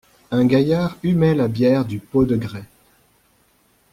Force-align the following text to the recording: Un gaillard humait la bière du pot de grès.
Un 0.31 0.45
gaillard 0.47 0.97
humait 1.03 1.35
la 1.35 1.47
bière 1.47 1.85
du 1.85 1.99
pot 1.99 2.25
de 2.25 2.35
grès. 2.35 2.63